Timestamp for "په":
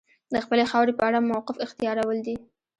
0.97-1.03